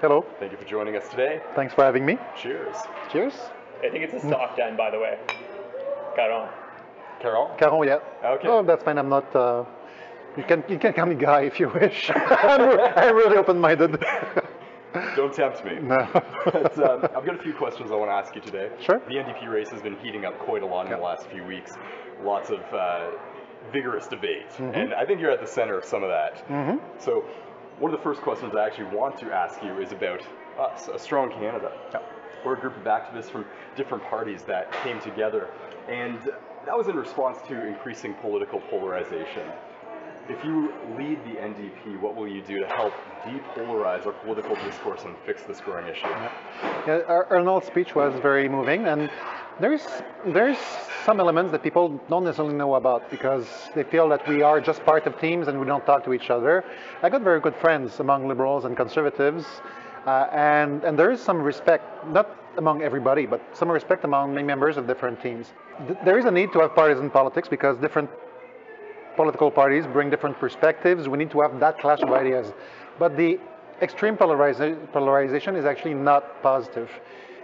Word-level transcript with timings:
Hello. 0.00 0.24
Thank 0.38 0.52
you 0.52 0.58
for 0.58 0.64
joining 0.64 0.96
us 0.96 1.08
today. 1.08 1.40
Thanks 1.56 1.74
for 1.74 1.82
having 1.84 2.06
me. 2.06 2.18
Cheers. 2.36 2.76
Cheers. 3.10 3.34
I 3.82 3.88
think 3.90 4.04
it's 4.04 4.14
a 4.14 4.20
stock 4.20 4.56
den, 4.56 4.76
by 4.76 4.90
the 4.90 4.98
way. 4.98 5.18
Caron. 6.14 6.48
Carol? 7.20 7.50
Caron, 7.58 7.88
yeah. 7.88 7.98
Okay. 8.24 8.46
Oh, 8.48 8.62
that's 8.62 8.84
fine. 8.84 8.98
I'm 8.98 9.08
not. 9.08 9.34
Uh, 9.34 9.64
you 10.36 10.44
can 10.44 10.62
you 10.68 10.78
can 10.78 10.92
call 10.92 11.06
me 11.06 11.16
Guy 11.16 11.42
if 11.42 11.58
you 11.58 11.68
wish. 11.68 12.10
I'm, 12.14 12.68
re- 12.68 12.92
I'm 12.96 13.14
really 13.16 13.36
open-minded. 13.36 14.00
Don't 15.16 15.34
tempt 15.34 15.64
me. 15.64 15.78
no. 15.80 16.08
But, 16.44 16.78
um, 16.88 17.02
I've 17.16 17.26
got 17.26 17.34
a 17.38 17.42
few 17.42 17.52
questions 17.54 17.90
I 17.90 17.94
want 17.96 18.10
to 18.10 18.14
ask 18.14 18.34
you 18.36 18.40
today. 18.40 18.70
Sure. 18.80 19.00
The 19.08 19.14
NDP 19.14 19.48
race 19.48 19.68
has 19.70 19.82
been 19.82 19.96
heating 19.98 20.24
up 20.24 20.38
quite 20.38 20.62
a 20.62 20.66
lot 20.66 20.86
in 20.86 20.92
the 20.92 20.98
last 20.98 21.26
few 21.26 21.44
weeks. 21.44 21.72
Lots 22.22 22.50
of 22.50 22.60
uh, 22.72 23.10
vigorous 23.72 24.06
debate, 24.06 24.48
Mm-hmm. 24.50 24.74
and 24.74 24.94
I 24.94 25.04
think 25.04 25.20
you're 25.20 25.30
at 25.30 25.40
the 25.40 25.46
center 25.46 25.76
of 25.78 25.84
some 25.84 26.02
of 26.04 26.08
that. 26.10 26.44
So, 26.98 27.24
one 27.78 27.92
of 27.92 27.98
the 27.98 28.02
first 28.02 28.20
questions 28.22 28.54
I 28.56 28.66
actually 28.66 28.96
want 28.96 29.16
to 29.18 29.32
ask 29.32 29.62
you 29.62 29.78
is 29.80 29.92
about 29.92 30.20
us, 30.58 30.88
a 30.88 30.98
strong 30.98 31.30
Canada. 31.30 31.72
We're 32.44 32.54
a 32.54 32.60
group 32.60 32.76
of 32.76 32.84
activists 32.84 33.30
from 33.30 33.44
different 33.76 34.02
parties 34.04 34.42
that 34.44 34.72
came 34.82 35.00
together, 35.00 35.48
and 35.88 36.18
that 36.66 36.76
was 36.76 36.88
in 36.88 36.96
response 36.96 37.38
to 37.48 37.66
increasing 37.66 38.14
political 38.14 38.60
polarization. 38.60 39.44
If 40.28 40.44
you 40.44 40.74
lead 40.98 41.24
the 41.24 41.40
NDP, 41.40 42.00
what 42.00 42.14
will 42.14 42.28
you 42.28 42.42
do 42.42 42.58
to 42.60 42.66
help 42.66 42.92
depolarize 43.24 44.06
our 44.06 44.12
political 44.12 44.56
discourse 44.56 45.04
and 45.04 45.16
fix 45.24 45.42
this 45.44 45.60
growing 45.60 45.86
issue? 45.86 46.06
Yeah, 46.06 47.00
Ar- 47.08 47.26
Arnold's 47.30 47.66
speech 47.66 47.94
was 47.94 48.12
very 48.20 48.48
moving, 48.48 48.86
and 48.86 49.08
there's 49.60 49.84
there's 50.26 50.58
some 51.04 51.20
elements 51.20 51.52
that 51.52 51.62
people 51.62 52.00
don't 52.08 52.24
necessarily 52.24 52.54
know 52.54 52.74
about 52.74 53.10
because 53.10 53.46
they 53.74 53.82
feel 53.84 54.08
that 54.10 54.26
we 54.28 54.42
are 54.42 54.60
just 54.60 54.84
part 54.84 55.06
of 55.06 55.18
teams 55.20 55.48
and 55.48 55.58
we 55.58 55.66
don't 55.66 55.84
talk 55.86 56.04
to 56.04 56.12
each 56.12 56.30
other. 56.30 56.64
I 57.02 57.08
got 57.08 57.22
very 57.22 57.40
good 57.40 57.56
friends 57.56 58.00
among 58.00 58.28
liberals 58.28 58.64
and 58.64 58.76
conservatives, 58.76 59.44
uh, 60.06 60.28
and 60.32 60.84
and 60.84 60.98
there 60.98 61.10
is 61.10 61.20
some 61.20 61.40
respect, 61.42 61.84
not 62.08 62.28
among 62.56 62.82
everybody, 62.82 63.24
but 63.26 63.40
some 63.56 63.70
respect 63.70 64.04
among 64.04 64.34
members 64.46 64.76
of 64.76 64.86
different 64.86 65.20
teams. 65.22 65.52
Th- 65.86 65.98
There 66.04 66.18
is 66.18 66.24
a 66.24 66.30
need 66.30 66.52
to 66.52 66.60
have 66.60 66.74
partisan 66.74 67.08
politics 67.10 67.48
because 67.48 67.78
different 67.78 68.10
political 69.16 69.50
parties 69.50 69.86
bring 69.86 70.10
different 70.10 70.38
perspectives. 70.38 71.08
We 71.08 71.18
need 71.18 71.30
to 71.32 71.40
have 71.40 71.58
that 71.60 71.78
clash 71.80 72.00
of 72.02 72.10
ideas. 72.12 72.52
But 72.98 73.16
the 73.16 73.38
extreme 73.80 74.16
polariza- 74.16 74.76
polarization 74.92 75.56
is 75.56 75.64
actually 75.64 75.94
not 75.94 76.42
positive. 76.42 76.90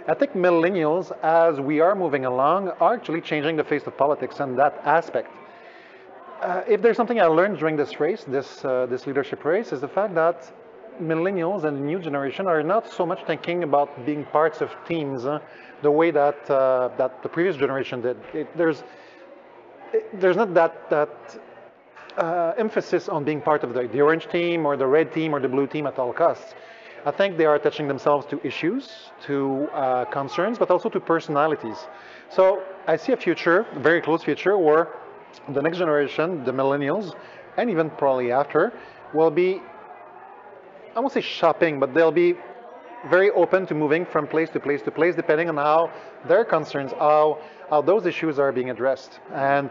I 0.07 0.13
think 0.15 0.33
millennials, 0.33 1.13
as 1.23 1.61
we 1.61 1.81
are 1.81 1.95
moving 1.95 2.27
along, 2.27 2.69
are 2.81 2.95
actually 2.95 3.23
changing 3.23 3.57
the 3.57 3.65
face 3.65 3.87
of 3.87 3.97
politics 3.97 4.39
in 4.41 4.55
that 4.57 4.79
aspect. 4.85 5.31
Uh, 6.43 6.63
if 6.69 6.83
there's 6.83 6.97
something 6.97 7.21
I 7.21 7.25
learned 7.27 7.59
during 7.59 7.77
this 7.77 7.99
race, 8.01 8.25
this, 8.29 8.63
uh, 8.65 8.85
this 8.87 9.07
leadership 9.07 9.45
race, 9.47 9.73
is 9.73 9.81
the 9.81 9.89
fact 9.89 10.15
that 10.15 10.53
millennials 11.01 11.65
and 11.65 11.77
the 11.79 11.81
new 11.81 11.99
generation 11.99 12.47
are 12.47 12.63
not 12.63 12.87
so 12.91 13.07
much 13.07 13.25
thinking 13.27 13.63
about 13.63 14.05
being 14.05 14.25
parts 14.27 14.61
of 14.61 14.71
teams 14.87 15.25
uh, 15.25 15.39
the 15.81 15.91
way 15.91 16.11
that, 16.11 16.51
uh, 16.51 16.91
that 16.99 17.23
the 17.23 17.29
previous 17.29 17.57
generation 17.57 18.03
did. 18.03 18.17
It, 18.35 18.57
there's, 18.59 18.85
it- 19.95 20.21
there's 20.21 20.37
not 20.37 20.53
that, 20.53 20.91
that 20.91 21.39
uh, 22.19 22.53
emphasis 22.59 23.09
on 23.09 23.25
being 23.25 23.41
part 23.41 23.65
of 23.65 23.73
the, 23.73 23.89
the 23.89 24.03
orange 24.03 24.29
team 24.29 24.67
or 24.67 24.77
the 24.77 24.87
red 24.87 25.15
team 25.15 25.35
or 25.35 25.41
the 25.41 25.49
blue 25.49 25.67
team 25.67 25.87
at 25.87 25.99
all 25.99 26.13
costs. 26.13 26.55
I 27.07 27.11
think 27.11 27.37
they 27.37 27.45
are 27.45 27.55
attaching 27.55 27.87
themselves 27.87 28.27
to 28.27 28.41
issues, 28.47 29.11
to 29.27 29.69
uh, 29.75 30.07
concerns, 30.07 30.59
but 30.59 30.71
also 30.71 30.89
to 30.89 31.01
personalities. 31.01 31.77
So 32.31 32.63
I 32.87 32.97
see 32.97 33.13
a 33.13 33.17
future, 33.17 33.67
a 33.73 33.79
very 33.79 34.01
close 34.01 34.23
future, 34.23 34.57
where 34.57 34.89
the 35.51 35.61
next 35.61 35.79
generation, 35.79 36.45
the 36.45 36.53
millennials, 36.53 37.15
and 37.59 37.69
even 37.69 37.91
probably 37.91 38.33
after, 38.33 38.73
will 39.13 39.31
be, 39.31 39.61
I 40.97 41.01
won't 41.01 41.13
say 41.13 41.21
shopping, 41.21 41.79
but 41.79 41.93
they'll 41.93 42.11
be 42.11 42.37
very 43.11 43.31
open 43.31 43.67
to 43.67 43.75
moving 43.75 44.07
from 44.07 44.27
place 44.27 44.51
to 44.51 44.61
place 44.61 44.83
to 44.83 44.91
place, 44.91 45.15
depending 45.15 45.49
on 45.49 45.57
how 45.57 45.91
their 46.27 46.45
concerns, 46.45 46.93
how, 46.93 47.39
how 47.71 47.83
those 47.83 48.07
issues 48.07 48.39
are 48.39 48.53
being 48.53 48.71
addressed. 48.71 49.21
And 49.33 49.71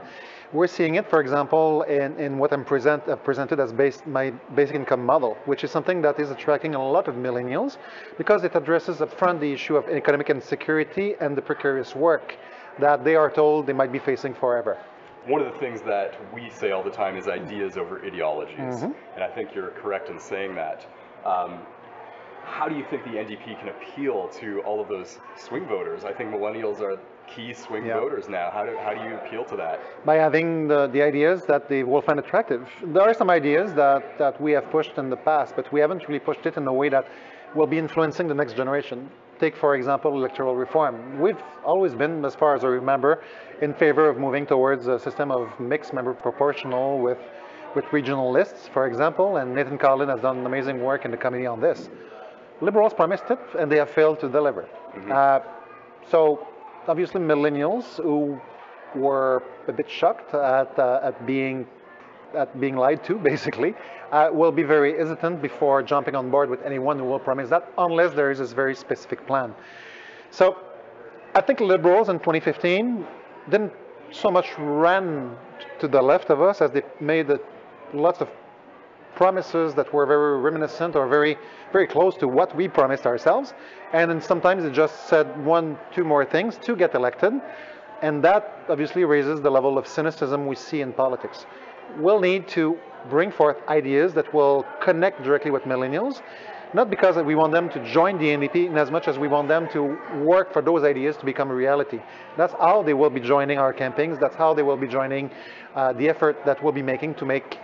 we're 0.51 0.67
seeing 0.67 0.95
it, 0.95 1.09
for 1.09 1.19
example, 1.19 1.81
in, 1.83 2.19
in 2.19 2.37
what 2.37 2.53
I'm 2.53 2.63
present, 2.63 3.07
I've 3.07 3.23
presented 3.23 3.59
as 3.59 3.73
base, 3.73 4.03
my 4.05 4.29
basic 4.53 4.75
income 4.75 5.03
model, 5.03 5.35
which 5.45 5.63
is 5.63 5.71
something 5.71 6.01
that 6.03 6.19
is 6.19 6.29
attracting 6.29 6.75
a 6.75 6.91
lot 6.91 7.07
of 7.07 7.15
millennials 7.15 7.77
because 8.17 8.43
it 8.43 8.55
addresses 8.55 8.97
upfront 8.97 9.39
the 9.39 9.51
issue 9.51 9.75
of 9.77 9.89
economic 9.89 10.29
insecurity 10.29 11.15
and 11.19 11.35
the 11.35 11.41
precarious 11.41 11.95
work 11.95 12.35
that 12.79 13.03
they 13.03 13.15
are 13.15 13.31
told 13.31 13.65
they 13.65 13.73
might 13.73 13.91
be 13.91 13.99
facing 13.99 14.33
forever. 14.35 14.77
One 15.25 15.41
of 15.41 15.51
the 15.51 15.59
things 15.59 15.81
that 15.83 16.19
we 16.33 16.49
say 16.49 16.71
all 16.71 16.83
the 16.83 16.91
time 16.91 17.17
is 17.17 17.27
ideas 17.27 17.77
over 17.77 18.05
ideologies, 18.05 18.83
and 19.15 19.23
I 19.23 19.29
think 19.29 19.55
you're 19.55 19.71
correct 19.71 20.09
in 20.09 20.19
saying 20.19 20.53
that. 20.55 20.85
Um, 21.25 21.59
how 22.45 22.67
do 22.67 22.75
you 22.75 22.85
think 22.89 23.03
the 23.03 23.11
NDP 23.11 23.59
can 23.59 23.69
appeal 23.69 24.27
to 24.39 24.61
all 24.61 24.79
of 24.81 24.87
those 24.87 25.19
swing 25.35 25.65
voters? 25.65 26.03
I 26.03 26.13
think 26.13 26.29
millennials 26.31 26.79
are 26.81 26.99
key 27.27 27.53
swing 27.53 27.85
Yeah. 27.85 27.99
voters 27.99 28.27
now. 28.29 28.51
How 28.51 28.65
do, 28.65 28.77
how 28.77 28.93
do 28.93 29.01
you 29.09 29.15
appeal 29.15 29.45
to 29.45 29.55
that? 29.57 29.79
by 30.05 30.15
having 30.15 30.67
the, 30.67 30.87
the 30.87 31.01
ideas 31.01 31.45
that 31.45 31.69
they 31.69 31.83
will 31.83 32.01
find 32.01 32.19
attractive. 32.19 32.67
There 32.83 33.01
are 33.01 33.13
some 33.13 33.29
ideas 33.29 33.73
that, 33.75 34.17
that 34.17 34.39
we 34.41 34.51
have 34.51 34.69
pushed 34.69 34.97
in 34.97 35.09
the 35.09 35.15
past, 35.15 35.55
but 35.55 35.71
we 35.71 35.79
haven't 35.79 36.07
really 36.07 36.19
pushed 36.19 36.45
it 36.45 36.57
in 36.57 36.67
a 36.67 36.73
way 36.73 36.89
that 36.89 37.07
will 37.55 37.67
be 37.67 37.77
influencing 37.77 38.27
the 38.27 38.33
next 38.33 38.53
generation. 38.55 39.09
Take, 39.39 39.55
for 39.55 39.75
example, 39.75 40.11
electoral 40.15 40.55
reform. 40.55 41.19
We've 41.19 41.41
always 41.65 41.93
been, 41.95 42.23
as 42.25 42.35
far 42.35 42.55
as 42.55 42.63
I 42.63 42.67
remember, 42.67 43.23
in 43.61 43.73
favor 43.73 44.07
of 44.09 44.17
moving 44.17 44.45
towards 44.45 44.87
a 44.87 44.99
system 44.99 45.31
of 45.31 45.57
mixed 45.59 45.93
member 45.93 46.13
proportional 46.13 46.99
with, 46.99 47.17
with 47.75 47.85
regional 47.91 48.31
lists, 48.31 48.67
for 48.71 48.85
example, 48.85 49.37
and 49.37 49.55
Nathan 49.55 49.77
Cullen 49.77 50.09
has 50.09 50.21
done 50.21 50.45
amazing 50.45 50.81
work 50.83 51.05
in 51.05 51.11
the 51.11 51.17
committee 51.17 51.45
on 51.47 51.59
this. 51.61 51.89
Liberals 52.63 52.93
promised 52.93 53.25
it, 53.29 53.39
and 53.59 53.69
they 53.69 53.75
have 53.77 53.89
failed 53.89 54.19
to 54.21 54.29
deliver. 54.29 54.65
Uh, 55.11 55.41
so, 56.09 56.47
obviously, 56.87 57.19
millennials 57.19 57.85
who 58.01 58.39
were 58.95 59.43
a 59.67 59.73
bit 59.73 59.89
shocked 59.89 60.33
at, 60.33 60.79
uh, 60.79 60.99
at 61.03 61.25
being 61.25 61.67
at 62.33 62.49
being 62.59 62.75
lied 62.75 63.03
to, 63.03 63.15
basically, 63.31 63.75
uh, 64.11 64.29
will 64.31 64.51
be 64.51 64.63
very 64.63 64.97
hesitant 64.97 65.41
before 65.41 65.83
jumping 65.83 66.15
on 66.15 66.31
board 66.31 66.49
with 66.49 66.61
anyone 66.63 66.97
who 66.97 67.05
will 67.05 67.19
promise 67.19 67.49
that, 67.49 67.69
unless 67.77 68.13
there 68.15 68.31
is 68.31 68.39
this 68.39 68.53
very 68.53 68.75
specific 68.75 69.27
plan. 69.27 69.53
So, 70.31 70.57
I 71.35 71.41
think 71.41 71.59
liberals 71.59 72.09
in 72.09 72.17
2015 72.19 73.05
didn't 73.49 73.73
so 74.11 74.31
much 74.31 74.47
run 74.57 75.35
to 75.79 75.87
the 75.87 76.01
left 76.01 76.29
of 76.29 76.41
us 76.41 76.61
as 76.61 76.71
they 76.71 76.83
made 76.99 77.27
lots 77.93 78.21
of 78.21 78.29
promises 79.15 79.73
that 79.75 79.93
were 79.93 80.05
very 80.05 80.39
reminiscent 80.39 80.95
or 80.95 81.07
very 81.07 81.37
very 81.71 81.87
close 81.87 82.15
to 82.15 82.27
what 82.27 82.55
we 82.55 82.67
promised 82.67 83.05
ourselves 83.05 83.53
and 83.93 84.09
then 84.09 84.21
sometimes 84.21 84.63
it 84.63 84.73
just 84.73 85.07
said 85.07 85.27
one 85.45 85.77
two 85.93 86.03
more 86.03 86.25
things 86.25 86.57
to 86.57 86.75
get 86.75 86.93
elected 86.95 87.33
and 88.01 88.23
that 88.23 88.59
obviously 88.69 89.03
raises 89.05 89.41
the 89.41 89.49
level 89.49 89.77
of 89.77 89.87
cynicism 89.87 90.45
we 90.47 90.55
see 90.55 90.81
in 90.81 90.91
politics 90.93 91.45
we'll 91.97 92.19
need 92.19 92.47
to 92.47 92.77
bring 93.09 93.31
forth 93.31 93.57
ideas 93.67 94.13
that 94.13 94.33
will 94.33 94.65
connect 94.81 95.21
directly 95.23 95.51
with 95.51 95.63
millennials 95.63 96.21
not 96.73 96.89
because 96.89 97.15
we 97.17 97.35
want 97.35 97.53
them 97.53 97.69
to 97.69 97.79
join 97.91 98.17
the 98.17 98.25
NDP 98.25 98.67
in 98.67 98.77
as 98.77 98.89
much 98.89 99.07
as 99.07 99.19
we 99.19 99.27
want 99.27 99.47
them 99.47 99.67
to 99.73 99.97
work 100.23 100.51
for 100.51 100.61
those 100.61 100.83
ideas 100.83 101.15
to 101.17 101.25
become 101.25 101.51
a 101.51 101.53
reality. 101.53 101.99
That's 102.35 102.53
how 102.53 102.81
they 102.81 102.95
will 102.95 103.11
be 103.11 103.19
joining 103.19 103.59
our 103.59 103.73
campaigns. 103.73 104.17
That's 104.17 104.35
how 104.35 104.55
they 104.55 104.63
will 104.63 104.77
be 104.77 104.87
joining 104.87 105.29
uh, 105.75 105.93
the 105.93 106.09
effort 106.09 106.43
that 106.45 106.63
we'll 106.63 106.73
be 106.73 106.81
making 106.81 107.13
to 107.15 107.25
make 107.25 107.59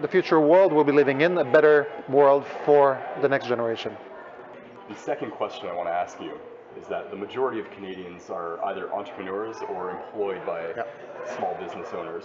the 0.00 0.08
future 0.08 0.40
world 0.40 0.72
we'll 0.72 0.84
be 0.84 0.92
living 0.92 1.22
in 1.22 1.38
a 1.38 1.44
better 1.44 1.86
world 2.08 2.44
for 2.64 3.02
the 3.22 3.28
next 3.28 3.46
generation. 3.46 3.96
The 4.88 4.96
second 4.96 5.30
question 5.32 5.68
I 5.68 5.72
want 5.74 5.88
to 5.88 5.92
ask 5.92 6.20
you 6.20 6.38
is 6.80 6.86
that 6.88 7.10
the 7.10 7.16
majority 7.16 7.58
of 7.58 7.70
Canadians 7.70 8.28
are 8.30 8.62
either 8.66 8.92
entrepreneurs 8.92 9.56
or 9.68 9.90
employed 9.90 10.44
by 10.44 10.62
small 11.36 11.54
business 11.60 11.88
owners. 11.94 12.24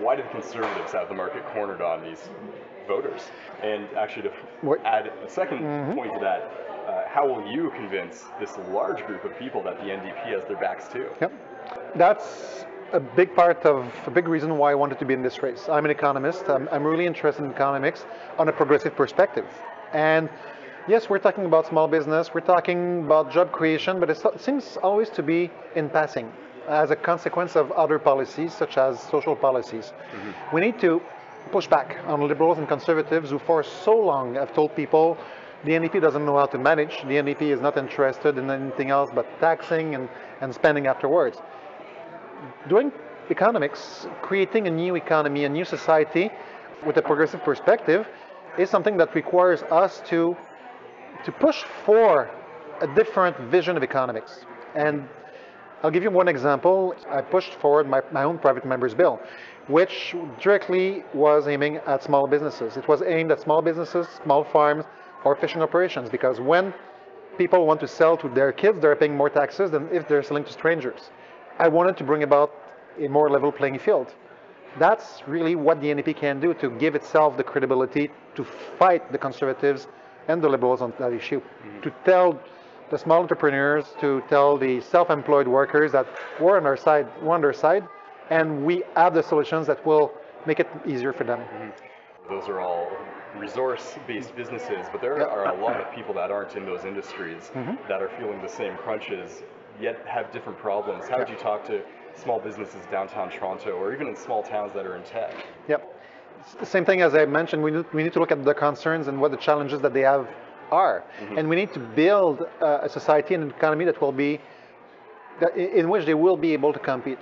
Why 0.00 0.16
do 0.16 0.22
the 0.22 0.28
Conservatives 0.28 0.92
have 0.92 1.08
the 1.08 1.14
market 1.14 1.44
cornered 1.46 1.80
on 1.80 2.02
these 2.02 2.28
voters? 2.86 3.22
And 3.62 3.88
actually, 3.96 4.22
to 4.28 4.32
What- 4.60 4.84
add 4.84 5.10
a 5.24 5.28
2nd 5.28 5.94
point 5.94 6.12
to 6.12 6.20
that, 6.20 6.42
uh, 6.86 7.08
how 7.08 7.26
will 7.26 7.46
you 7.50 7.70
convince 7.70 8.26
this 8.38 8.56
large 8.70 9.04
group 9.06 9.24
of 9.24 9.36
people 9.38 9.62
that 9.62 9.78
the 9.78 9.90
NDP 9.90 10.32
has 10.32 10.44
their 10.44 10.58
backs 10.58 10.88
too? 10.88 11.08
Yep. 11.20 11.32
That's 11.94 12.66
a 12.94 13.00
big 13.00 13.34
part 13.34 13.66
of 13.66 13.92
a 14.06 14.10
big 14.10 14.28
reason 14.28 14.56
why 14.56 14.70
I 14.70 14.76
wanted 14.76 15.00
to 15.00 15.04
be 15.04 15.14
in 15.14 15.22
this 15.22 15.42
race. 15.42 15.68
I'm 15.68 15.84
an 15.84 15.90
economist. 15.90 16.48
I'm, 16.48 16.68
I'm 16.70 16.84
really 16.84 17.06
interested 17.06 17.44
in 17.44 17.50
economics 17.50 18.06
on 18.38 18.48
a 18.48 18.52
progressive 18.52 18.94
perspective. 18.94 19.46
And 19.92 20.28
yes, 20.86 21.10
we're 21.10 21.18
talking 21.18 21.44
about 21.44 21.66
small 21.66 21.88
business, 21.88 22.32
we're 22.32 22.48
talking 22.54 23.04
about 23.04 23.32
job 23.32 23.50
creation, 23.50 23.98
but 23.98 24.10
it 24.10 24.40
seems 24.40 24.78
always 24.80 25.10
to 25.10 25.24
be 25.24 25.50
in 25.74 25.90
passing 25.90 26.32
as 26.68 26.92
a 26.92 26.96
consequence 26.96 27.56
of 27.56 27.72
other 27.72 27.98
policies, 27.98 28.54
such 28.54 28.78
as 28.78 29.00
social 29.00 29.34
policies. 29.34 29.86
Mm-hmm. 29.86 30.54
We 30.54 30.60
need 30.60 30.78
to 30.80 31.02
push 31.50 31.66
back 31.66 31.98
on 32.06 32.26
liberals 32.28 32.58
and 32.58 32.68
conservatives 32.68 33.30
who, 33.30 33.40
for 33.40 33.64
so 33.64 33.96
long, 33.96 34.36
have 34.36 34.54
told 34.54 34.76
people 34.76 35.18
the 35.64 35.72
NDP 35.72 36.00
doesn't 36.00 36.24
know 36.24 36.38
how 36.38 36.46
to 36.46 36.58
manage, 36.58 37.02
the 37.02 37.16
NDP 37.24 37.42
is 37.42 37.60
not 37.60 37.76
interested 37.76 38.38
in 38.38 38.50
anything 38.50 38.90
else 38.90 39.10
but 39.12 39.26
taxing 39.40 39.96
and, 39.96 40.08
and 40.40 40.54
spending 40.54 40.86
afterwards 40.86 41.38
doing 42.68 42.92
economics, 43.30 44.06
creating 44.22 44.66
a 44.66 44.70
new 44.70 44.96
economy, 44.96 45.44
a 45.44 45.48
new 45.48 45.64
society 45.64 46.30
with 46.86 46.96
a 46.96 47.02
progressive 47.02 47.42
perspective 47.42 48.06
is 48.58 48.70
something 48.70 48.96
that 48.96 49.14
requires 49.14 49.62
us 49.64 50.02
to 50.06 50.36
to 51.24 51.32
push 51.32 51.64
for 51.84 52.30
a 52.80 52.86
different 52.94 53.36
vision 53.50 53.76
of 53.76 53.82
economics. 53.82 54.44
And 54.74 55.08
I'll 55.82 55.90
give 55.90 56.02
you 56.02 56.10
one 56.10 56.28
example. 56.28 56.94
I 57.08 57.20
pushed 57.22 57.54
forward 57.54 57.88
my, 57.88 58.02
my 58.12 58.24
own 58.24 58.38
private 58.38 58.64
members 58.64 58.94
bill, 58.94 59.20
which 59.68 60.14
directly 60.40 61.04
was 61.14 61.48
aiming 61.48 61.76
at 61.86 62.02
small 62.02 62.26
businesses. 62.26 62.76
It 62.76 62.86
was 62.88 63.02
aimed 63.02 63.30
at 63.30 63.40
small 63.40 63.62
businesses, 63.62 64.06
small 64.22 64.44
farms, 64.44 64.84
or 65.24 65.34
fishing 65.36 65.62
operations, 65.62 66.10
because 66.10 66.40
when 66.40 66.74
people 67.38 67.66
want 67.66 67.80
to 67.80 67.88
sell 67.88 68.16
to 68.18 68.28
their 68.28 68.52
kids, 68.52 68.80
they're 68.80 68.96
paying 68.96 69.16
more 69.16 69.30
taxes 69.30 69.70
than 69.70 69.88
if 69.92 70.06
they're 70.08 70.22
selling 70.22 70.44
to 70.44 70.52
strangers. 70.52 71.10
I 71.58 71.68
wanted 71.68 71.96
to 71.98 72.04
bring 72.04 72.22
about 72.22 72.52
a 72.98 73.08
more 73.08 73.30
level 73.30 73.52
playing 73.52 73.78
field. 73.78 74.12
That's 74.78 75.22
really 75.26 75.54
what 75.54 75.80
the 75.80 75.88
NDP 75.88 76.16
can 76.16 76.40
do 76.40 76.52
to 76.54 76.70
give 76.70 76.94
itself 76.94 77.36
the 77.36 77.44
credibility 77.44 78.10
to 78.34 78.44
fight 78.78 79.12
the 79.12 79.18
conservatives 79.18 79.86
and 80.26 80.42
the 80.42 80.48
liberals 80.48 80.80
on 80.82 80.92
that 80.98 81.12
issue. 81.12 81.40
Mm-hmm. 81.40 81.80
To 81.82 81.90
tell 82.04 82.40
the 82.90 82.98
small 82.98 83.20
entrepreneurs, 83.20 83.86
to 84.00 84.22
tell 84.28 84.58
the 84.58 84.80
self-employed 84.80 85.46
workers 85.46 85.92
that 85.92 86.06
we're 86.40 86.56
on 86.56 86.66
our 86.66 86.76
side, 86.76 87.06
we're 87.22 87.34
on 87.34 87.40
their 87.40 87.52
side, 87.52 87.86
and 88.30 88.64
we 88.64 88.82
have 88.96 89.14
the 89.14 89.22
solutions 89.22 89.66
that 89.68 89.84
will 89.86 90.12
make 90.46 90.58
it 90.60 90.68
easier 90.86 91.12
for 91.12 91.24
them. 91.24 91.40
Mm-hmm. 91.40 92.34
Those 92.34 92.48
are 92.48 92.60
all 92.60 92.90
resource-based 93.38 94.34
businesses, 94.34 94.86
but 94.90 95.00
there 95.00 95.28
are 95.28 95.54
a 95.54 95.60
lot 95.60 95.80
of 95.80 95.92
people 95.94 96.14
that 96.14 96.30
aren't 96.30 96.56
in 96.56 96.64
those 96.64 96.84
industries 96.84 97.50
mm-hmm. 97.54 97.74
that 97.88 98.00
are 98.02 98.08
feeling 98.18 98.40
the 98.42 98.48
same 98.48 98.76
crunches, 98.76 99.42
yet 99.80 100.04
have 100.06 100.32
different 100.32 100.58
problems. 100.58 101.08
How 101.08 101.18
would 101.18 101.28
you 101.28 101.36
talk 101.36 101.64
to 101.66 101.82
small 102.16 102.38
businesses 102.40 102.80
downtown 102.90 103.30
Toronto, 103.30 103.72
or 103.72 103.92
even 103.92 104.06
in 104.06 104.16
small 104.16 104.42
towns 104.42 104.72
that 104.74 104.86
are 104.86 104.96
in 104.96 105.02
tech? 105.02 105.34
Yep. 105.68 106.02
It's 106.40 106.54
the 106.54 106.66
same 106.66 106.84
thing 106.84 107.00
as 107.00 107.14
I 107.14 107.24
mentioned. 107.24 107.62
We 107.62 107.70
need, 107.70 107.86
we 107.92 108.02
need 108.02 108.12
to 108.12 108.20
look 108.20 108.32
at 108.32 108.44
the 108.44 108.54
concerns 108.54 109.08
and 109.08 109.20
what 109.20 109.30
the 109.30 109.36
challenges 109.36 109.80
that 109.80 109.94
they 109.94 110.02
have 110.02 110.28
are, 110.70 111.04
mm-hmm. 111.20 111.38
and 111.38 111.48
we 111.48 111.56
need 111.56 111.72
to 111.72 111.80
build 111.80 112.46
uh, 112.60 112.80
a 112.82 112.88
society 112.88 113.34
and 113.34 113.44
an 113.44 113.50
economy 113.50 113.84
that 113.84 114.00
will 114.00 114.12
be 114.12 114.40
that 115.40 115.56
in 115.56 115.88
which 115.88 116.06
they 116.06 116.14
will 116.14 116.36
be 116.36 116.52
able 116.52 116.72
to 116.72 116.78
compete. 116.78 117.18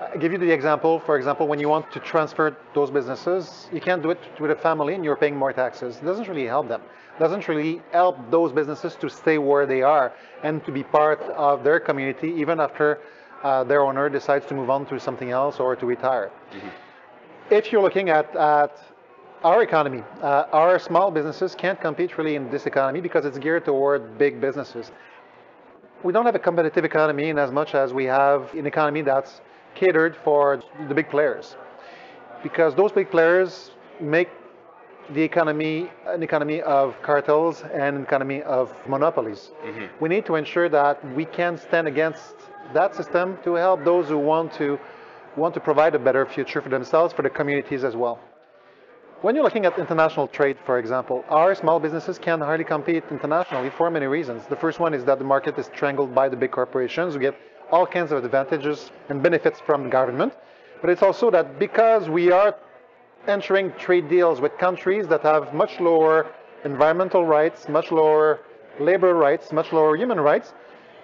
I 0.00 0.16
give 0.16 0.32
you 0.32 0.38
the 0.38 0.50
example, 0.50 0.98
for 1.00 1.18
example, 1.18 1.46
when 1.46 1.60
you 1.60 1.68
want 1.68 1.92
to 1.92 2.00
transfer 2.00 2.56
those 2.74 2.90
businesses, 2.90 3.68
you 3.70 3.82
can't 3.82 4.02
do 4.02 4.10
it 4.10 4.18
with 4.40 4.50
a 4.50 4.56
family 4.56 4.94
and 4.94 5.04
you're 5.04 5.16
paying 5.16 5.36
more 5.36 5.52
taxes. 5.52 5.98
It 5.98 6.04
doesn't 6.04 6.26
really 6.26 6.46
help 6.46 6.68
them. 6.68 6.80
It 7.16 7.20
doesn't 7.20 7.46
really 7.48 7.82
help 7.92 8.16
those 8.30 8.50
businesses 8.50 8.96
to 8.96 9.10
stay 9.10 9.36
where 9.36 9.66
they 9.66 9.82
are 9.82 10.14
and 10.42 10.64
to 10.64 10.72
be 10.72 10.84
part 10.84 11.20
of 11.36 11.64
their 11.64 11.78
community 11.78 12.28
even 12.28 12.60
after 12.60 13.00
uh, 13.42 13.62
their 13.64 13.82
owner 13.82 14.08
decides 14.08 14.46
to 14.46 14.54
move 14.54 14.70
on 14.70 14.86
to 14.86 14.98
something 14.98 15.30
else 15.32 15.60
or 15.60 15.76
to 15.76 15.84
retire. 15.84 16.30
Mm-hmm. 16.52 16.68
If 17.50 17.70
you're 17.70 17.82
looking 17.82 18.08
at, 18.08 18.34
at 18.36 18.80
our 19.44 19.62
economy, 19.62 20.02
uh, 20.22 20.46
our 20.52 20.78
small 20.78 21.10
businesses 21.10 21.54
can't 21.54 21.78
compete 21.78 22.16
really 22.16 22.36
in 22.36 22.50
this 22.50 22.64
economy 22.64 23.02
because 23.02 23.26
it's 23.26 23.36
geared 23.36 23.66
toward 23.66 24.16
big 24.16 24.40
businesses. 24.40 24.92
We 26.02 26.14
don't 26.14 26.24
have 26.24 26.34
a 26.34 26.38
competitive 26.38 26.86
economy 26.86 27.28
in 27.28 27.38
as 27.38 27.50
much 27.50 27.74
as 27.74 27.92
we 27.92 28.04
have 28.06 28.54
an 28.54 28.66
economy 28.66 29.02
that's 29.02 29.42
catered 29.74 30.16
for 30.24 30.62
the 30.88 30.94
big 30.94 31.08
players 31.08 31.56
because 32.42 32.74
those 32.74 32.92
big 32.92 33.10
players 33.10 33.70
make 34.00 34.28
the 35.10 35.22
economy 35.22 35.90
an 36.06 36.22
economy 36.22 36.62
of 36.62 37.00
cartels 37.02 37.62
and 37.62 37.96
an 37.96 38.02
economy 38.02 38.42
of 38.42 38.72
monopolies. 38.88 39.50
Mm-hmm. 39.64 39.86
We 40.00 40.08
need 40.08 40.24
to 40.26 40.36
ensure 40.36 40.68
that 40.68 40.96
we 41.16 41.24
can 41.24 41.58
stand 41.58 41.88
against 41.88 42.34
that 42.72 42.94
system 42.94 43.38
to 43.44 43.54
help 43.54 43.84
those 43.84 44.08
who 44.08 44.18
want 44.18 44.52
to 44.54 44.78
want 45.36 45.54
to 45.54 45.60
provide 45.60 45.94
a 45.94 45.98
better 45.98 46.26
future 46.26 46.60
for 46.60 46.68
themselves, 46.68 47.12
for 47.12 47.22
the 47.22 47.30
communities 47.30 47.84
as 47.84 47.96
well. 47.96 48.18
When 49.22 49.34
you're 49.34 49.44
looking 49.44 49.66
at 49.66 49.78
international 49.78 50.28
trade, 50.28 50.56
for 50.64 50.78
example, 50.78 51.24
our 51.28 51.54
small 51.54 51.78
businesses 51.78 52.18
can 52.18 52.40
hardly 52.40 52.64
compete 52.64 53.04
internationally 53.10 53.70
for 53.70 53.90
many 53.90 54.06
reasons. 54.06 54.46
The 54.46 54.56
first 54.56 54.80
one 54.80 54.94
is 54.94 55.04
that 55.04 55.18
the 55.18 55.24
market 55.24 55.58
is 55.58 55.66
strangled 55.66 56.14
by 56.14 56.28
the 56.28 56.36
big 56.36 56.52
corporations 56.52 57.14
who 57.14 57.20
get 57.20 57.36
all 57.70 57.86
kinds 57.86 58.12
of 58.12 58.24
advantages 58.24 58.90
and 59.08 59.22
benefits 59.22 59.60
from 59.60 59.90
government. 59.90 60.34
But 60.80 60.90
it's 60.90 61.02
also 61.02 61.30
that 61.30 61.58
because 61.58 62.08
we 62.08 62.32
are 62.32 62.56
entering 63.26 63.72
trade 63.78 64.08
deals 64.08 64.40
with 64.40 64.56
countries 64.58 65.06
that 65.08 65.22
have 65.22 65.52
much 65.54 65.78
lower 65.80 66.26
environmental 66.64 67.24
rights, 67.24 67.68
much 67.68 67.90
lower 67.90 68.40
labor 68.78 69.14
rights, 69.14 69.52
much 69.52 69.72
lower 69.72 69.96
human 69.96 70.20
rights, 70.20 70.54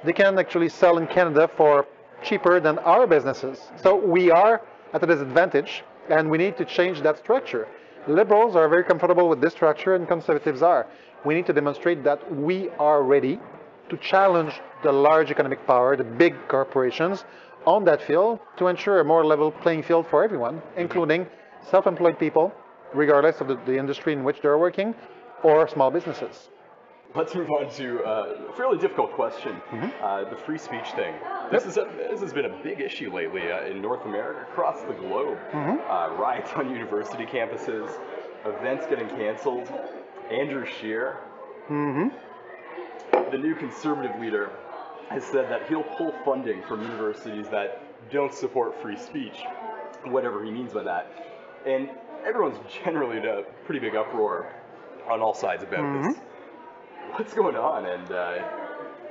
they 0.04 0.12
can 0.12 0.38
actually 0.38 0.68
sell 0.68 0.98
in 0.98 1.06
Canada 1.06 1.48
for 1.56 1.86
cheaper 2.22 2.60
than 2.60 2.78
our 2.80 3.06
businesses. 3.06 3.70
So 3.76 3.96
we 3.96 4.30
are 4.30 4.62
at 4.92 5.02
a 5.02 5.06
disadvantage 5.06 5.84
and 6.08 6.30
we 6.30 6.38
need 6.38 6.56
to 6.56 6.64
change 6.64 7.02
that 7.02 7.18
structure. 7.18 7.68
Liberals 8.06 8.54
are 8.56 8.68
very 8.68 8.84
comfortable 8.84 9.28
with 9.28 9.40
this 9.40 9.52
structure 9.52 9.94
and 9.94 10.06
conservatives 10.06 10.62
are. 10.62 10.86
We 11.24 11.34
need 11.34 11.46
to 11.46 11.52
demonstrate 11.52 12.04
that 12.04 12.34
we 12.34 12.70
are 12.78 13.02
ready 13.02 13.40
to 13.88 13.96
challenge 13.98 14.60
the 14.82 14.92
large 14.92 15.30
economic 15.30 15.66
power, 15.66 15.96
the 15.96 16.04
big 16.04 16.34
corporations, 16.48 17.24
on 17.66 17.84
that 17.84 18.00
field 18.00 18.38
to 18.56 18.68
ensure 18.68 19.00
a 19.00 19.04
more 19.04 19.24
level 19.24 19.50
playing 19.50 19.82
field 19.82 20.06
for 20.06 20.22
everyone, 20.22 20.62
including 20.76 21.26
self-employed 21.68 22.18
people, 22.18 22.52
regardless 22.94 23.40
of 23.40 23.48
the, 23.48 23.56
the 23.66 23.76
industry 23.76 24.12
in 24.12 24.22
which 24.22 24.40
they're 24.40 24.58
working, 24.58 24.94
or 25.42 25.68
small 25.68 25.90
businesses. 25.90 26.50
Let's 27.14 27.34
move 27.34 27.50
on 27.50 27.70
to 27.70 28.04
uh, 28.04 28.50
a 28.50 28.52
fairly 28.56 28.78
difficult 28.78 29.12
question, 29.12 29.52
mm-hmm. 29.70 30.04
uh, 30.04 30.28
the 30.28 30.36
free 30.36 30.58
speech 30.58 30.90
thing. 30.94 31.14
This, 31.50 31.62
yep. 31.62 31.70
is 31.70 31.76
a, 31.78 31.88
this 32.10 32.20
has 32.20 32.32
been 32.32 32.44
a 32.44 32.62
big 32.62 32.80
issue 32.80 33.12
lately 33.12 33.50
uh, 33.50 33.64
in 33.64 33.80
North 33.80 34.04
America, 34.04 34.42
across 34.42 34.82
the 34.82 34.92
globe. 34.92 35.38
Mm-hmm. 35.52 35.90
Uh, 35.90 36.16
riots 36.16 36.50
on 36.54 36.70
university 36.70 37.24
campuses, 37.24 37.90
events 38.44 38.86
getting 38.86 39.08
canceled. 39.08 39.72
Andrew 40.30 40.66
Scheer, 40.66 41.18
mm-hmm 41.70 42.08
the 43.30 43.38
new 43.38 43.54
conservative 43.54 44.18
leader 44.20 44.50
has 45.08 45.24
said 45.24 45.50
that 45.50 45.68
he'll 45.68 45.82
pull 45.82 46.12
funding 46.24 46.62
from 46.64 46.82
universities 46.82 47.46
that 47.50 47.82
don't 48.10 48.32
support 48.32 48.80
free 48.82 48.96
speech, 48.96 49.38
whatever 50.04 50.44
he 50.44 50.50
means 50.50 50.72
by 50.72 50.82
that. 50.82 51.10
And 51.66 51.90
everyone's 52.26 52.58
generally 52.84 53.18
in 53.18 53.26
a 53.26 53.42
pretty 53.64 53.80
big 53.80 53.94
uproar 53.94 54.52
on 55.08 55.20
all 55.20 55.34
sides 55.34 55.62
about 55.62 55.80
mm-hmm. 55.80 56.08
this. 56.08 56.18
What's 57.12 57.34
going 57.34 57.56
on? 57.56 57.86
And 57.86 58.12
uh, 58.12 58.42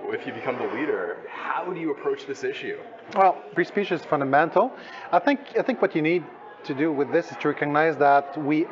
if 0.10 0.26
you 0.28 0.34
become 0.34 0.58
the 0.58 0.68
leader, 0.76 1.18
how 1.30 1.66
do 1.66 1.80
you 1.80 1.92
approach 1.92 2.28
this 2.28 2.44
issue? 2.44 2.78
Well, 3.16 3.42
free 3.54 3.66
speech 3.66 3.92
is 3.92 4.04
fundamental. 4.04 4.72
I 5.12 5.20
think 5.20 5.40
I 5.58 5.62
think 5.62 5.82
what 5.82 5.96
you 5.96 6.02
need 6.02 6.24
to 6.66 6.74
do 6.74 6.92
with 6.92 7.12
this 7.12 7.32
is 7.32 7.38
to 7.38 7.48
recognize 7.48 7.98
that 7.98 8.38
we 8.38 8.68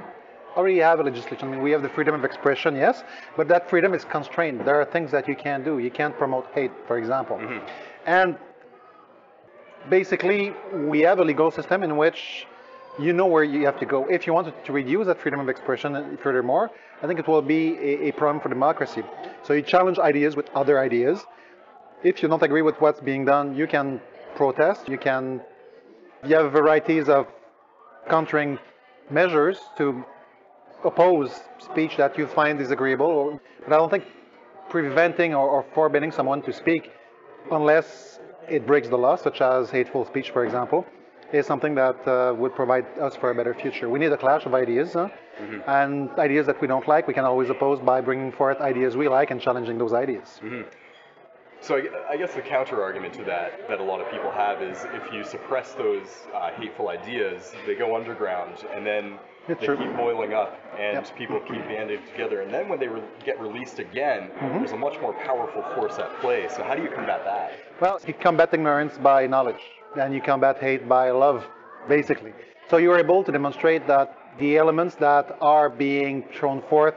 already 0.55 0.79
have 0.79 0.99
a 0.99 1.03
legislation. 1.03 1.47
I 1.47 1.51
mean, 1.51 1.61
we 1.61 1.71
have 1.71 1.81
the 1.81 1.89
freedom 1.89 2.15
of 2.15 2.23
expression, 2.23 2.75
yes, 2.75 3.03
but 3.37 3.47
that 3.47 3.69
freedom 3.69 3.93
is 3.93 4.05
constrained. 4.05 4.61
There 4.61 4.79
are 4.79 4.85
things 4.85 5.11
that 5.11 5.27
you 5.27 5.35
can't 5.35 5.63
do. 5.63 5.79
You 5.79 5.91
can't 5.91 6.17
promote 6.17 6.47
hate, 6.53 6.71
for 6.87 6.97
example. 6.97 7.37
Mm-hmm. 7.37 7.65
And 8.05 8.37
basically, 9.89 10.53
we 10.73 11.01
have 11.01 11.19
a 11.19 11.23
legal 11.23 11.51
system 11.51 11.83
in 11.83 11.97
which 11.97 12.47
you 12.99 13.11
know 13.13 13.25
where 13.25 13.43
you 13.43 13.65
have 13.65 13.79
to 13.79 13.85
go. 13.85 14.05
If 14.07 14.27
you 14.27 14.33
wanted 14.33 14.53
to 14.65 14.71
reduce 14.71 15.07
that 15.07 15.19
freedom 15.19 15.39
of 15.39 15.49
expression 15.49 16.17
furthermore, 16.21 16.69
I 17.01 17.07
think 17.07 17.19
it 17.19 17.27
will 17.27 17.41
be 17.41 17.75
a, 17.77 18.09
a 18.09 18.11
problem 18.11 18.39
for 18.41 18.49
democracy. 18.49 19.03
So 19.43 19.53
you 19.53 19.61
challenge 19.61 19.97
ideas 19.97 20.35
with 20.35 20.49
other 20.51 20.79
ideas. 20.79 21.25
If 22.03 22.21
you 22.21 22.29
don't 22.29 22.43
agree 22.43 22.61
with 22.61 22.79
what's 22.81 22.99
being 22.99 23.25
done, 23.25 23.55
you 23.55 23.67
can 23.67 23.99
protest. 24.35 24.87
You 24.87 24.97
can. 24.97 25.41
You 26.25 26.35
have 26.37 26.51
varieties 26.53 27.09
of 27.09 27.27
countering 28.09 28.57
measures 29.09 29.59
to 29.77 30.05
oppose 30.83 31.41
speech 31.59 31.97
that 31.97 32.17
you 32.17 32.27
find 32.27 32.59
disagreeable, 32.59 33.39
but 33.63 33.73
I 33.73 33.77
don't 33.77 33.89
think 33.89 34.05
preventing 34.69 35.33
or, 35.33 35.47
or 35.47 35.65
forbidding 35.73 36.11
someone 36.11 36.41
to 36.43 36.53
speak 36.53 36.91
unless 37.51 38.19
it 38.49 38.65
breaks 38.65 38.89
the 38.89 38.97
law, 38.97 39.15
such 39.15 39.41
as 39.41 39.69
hateful 39.69 40.05
speech, 40.05 40.31
for 40.31 40.43
example, 40.45 40.85
is 41.31 41.45
something 41.45 41.75
that 41.75 42.07
uh, 42.07 42.33
would 42.35 42.53
provide 42.55 42.85
us 42.99 43.15
for 43.15 43.31
a 43.31 43.35
better 43.35 43.53
future. 43.53 43.89
We 43.89 43.99
need 43.99 44.11
a 44.11 44.17
clash 44.17 44.45
of 44.45 44.53
ideas, 44.53 44.93
huh? 44.93 45.09
mm-hmm. 45.39 45.69
and 45.69 46.09
ideas 46.19 46.45
that 46.47 46.61
we 46.61 46.67
don't 46.67 46.87
like, 46.87 47.07
we 47.07 47.13
can 47.13 47.25
always 47.25 47.49
oppose 47.49 47.79
by 47.79 48.01
bringing 48.01 48.31
forth 48.31 48.59
ideas 48.59 48.95
we 48.95 49.07
like 49.07 49.31
and 49.31 49.41
challenging 49.41 49.77
those 49.77 49.93
ideas. 49.93 50.39
Mm-hmm. 50.41 50.61
So 51.61 51.81
I, 52.09 52.17
guess 52.17 52.33
the 52.33 52.41
counter 52.41 52.83
argument 52.83 53.13
to 53.13 53.23
that 53.23 53.69
that 53.69 53.79
a 53.79 53.83
lot 53.83 54.01
of 54.01 54.11
people 54.11 54.29
have 54.31 54.61
is 54.61 54.85
if 54.93 55.13
you 55.13 55.23
suppress 55.23 55.71
those 55.71 56.07
uh, 56.35 56.51
hateful 56.51 56.89
ideas, 56.89 57.53
they 57.65 57.73
go 57.73 57.95
underground, 57.95 58.65
and 58.75 58.85
then 58.85 59.17
it's 59.47 59.59
they 59.59 59.65
true. 59.65 59.77
keep 59.77 59.95
boiling 59.97 60.33
up, 60.33 60.59
and 60.79 60.95
yep. 60.95 61.17
people 61.17 61.39
keep 61.41 61.61
banding 61.67 61.99
together. 62.11 62.41
And 62.41 62.53
then 62.53 62.69
when 62.69 62.79
they 62.79 62.87
re- 62.87 63.01
get 63.25 63.39
released 63.39 63.79
again, 63.79 64.29
mm-hmm. 64.29 64.59
there's 64.59 64.71
a 64.71 64.77
much 64.77 64.99
more 65.01 65.13
powerful 65.13 65.63
force 65.75 65.99
at 65.99 66.09
play. 66.21 66.47
So 66.49 66.63
how 66.63 66.75
do 66.75 66.81
you 66.81 66.89
combat 66.89 67.25
that? 67.25 67.51
Well, 67.81 67.99
you 68.07 68.13
combat 68.13 68.53
ignorance 68.53 68.97
by 68.97 69.27
knowledge, 69.27 69.61
and 69.99 70.13
you 70.13 70.21
combat 70.21 70.59
hate 70.59 70.87
by 70.87 71.11
love, 71.11 71.45
basically. 71.89 72.33
So 72.69 72.77
you 72.77 72.91
are 72.91 72.99
able 72.99 73.23
to 73.23 73.31
demonstrate 73.31 73.85
that 73.87 74.17
the 74.39 74.57
elements 74.57 74.95
that 74.95 75.37
are 75.41 75.69
being 75.69 76.23
thrown 76.33 76.61
forth 76.63 76.95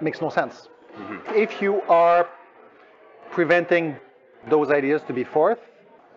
makes 0.00 0.20
no 0.20 0.30
sense. 0.30 0.68
Mm-hmm. 0.96 1.34
If 1.34 1.60
you 1.60 1.82
are 1.82 2.28
preventing 3.30 3.96
those 4.48 4.70
ideas 4.70 5.02
to 5.08 5.12
be 5.12 5.24
forth, 5.24 5.58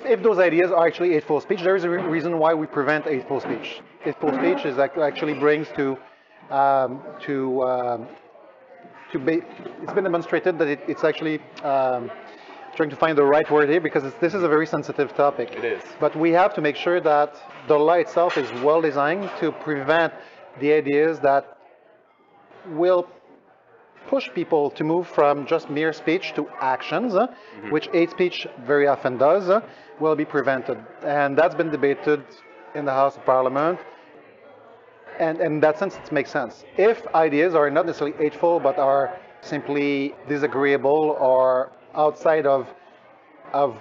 if 0.05 0.23
those 0.23 0.39
ideas 0.39 0.71
are 0.71 0.87
actually 0.87 1.11
hateful 1.11 1.39
speech, 1.41 1.61
there 1.61 1.75
is 1.75 1.83
a 1.83 1.89
reason 1.89 2.37
why 2.37 2.53
we 2.53 2.67
prevent 2.67 3.05
hateful 3.05 3.39
speech. 3.39 3.81
Hateful 4.01 4.33
speech 4.33 4.65
is 4.65 4.77
actually 4.79 5.33
brings 5.33 5.67
to 5.75 5.97
um, 6.49 7.01
to 7.21 7.63
um, 7.63 8.07
to 9.11 9.19
be, 9.19 9.41
it's 9.81 9.93
been 9.93 10.03
demonstrated 10.03 10.57
that 10.59 10.67
it, 10.67 10.81
it's 10.87 11.03
actually 11.03 11.39
um, 11.63 12.11
trying 12.75 12.89
to 12.89 12.95
find 12.95 13.17
the 13.17 13.23
right 13.23 13.49
word 13.49 13.69
here 13.69 13.81
because 13.81 14.03
this 14.21 14.33
is 14.33 14.43
a 14.43 14.47
very 14.47 14.67
sensitive 14.67 15.13
topic. 15.15 15.51
It 15.53 15.65
is. 15.65 15.83
But 15.99 16.15
we 16.15 16.31
have 16.31 16.53
to 16.55 16.61
make 16.61 16.75
sure 16.75 17.01
that 17.01 17.35
the 17.67 17.77
law 17.77 17.93
itself 17.93 18.37
is 18.37 18.51
well 18.61 18.81
designed 18.81 19.29
to 19.39 19.51
prevent 19.51 20.13
the 20.59 20.73
ideas 20.73 21.19
that 21.19 21.57
will 22.67 23.07
push 24.07 24.29
people 24.33 24.69
to 24.71 24.83
move 24.83 25.07
from 25.07 25.45
just 25.45 25.69
mere 25.69 25.93
speech 25.93 26.33
to 26.35 26.47
actions, 26.61 27.15
uh, 27.15 27.27
Mm-hmm. 27.27 27.71
which 27.71 27.87
hate 27.87 28.09
speech 28.11 28.47
very 28.65 28.87
often 28.87 29.17
does, 29.17 29.49
uh, 29.49 29.61
will 29.99 30.15
be 30.15 30.25
prevented. 30.25 30.77
And 31.03 31.37
that's 31.37 31.55
been 31.55 31.69
debated 31.69 32.23
in 32.75 32.85
the 32.85 32.91
House 32.93 33.17
of 33.17 33.25
Parliament. 33.25 33.79
And 35.19 35.41
in 35.41 35.59
that 35.59 35.77
sense, 35.77 35.95
it 35.97 36.11
makes 36.11 36.31
sense. 36.31 36.63
If 36.77 37.05
ideas 37.13 37.53
are 37.53 37.69
not 37.69 37.85
necessarily 37.85 38.15
hateful, 38.17 38.59
but 38.59 38.77
are 38.77 39.17
simply 39.41 40.15
disagreeable 40.29 41.17
or 41.19 41.71
outside 41.93 42.45
of, 42.45 42.67
of 43.51 43.75